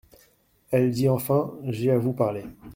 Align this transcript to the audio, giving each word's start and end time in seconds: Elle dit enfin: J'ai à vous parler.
Elle 0.71 0.89
dit 0.89 1.07
enfin: 1.09 1.51
J'ai 1.67 1.91
à 1.91 1.99
vous 1.99 2.13
parler. 2.13 2.43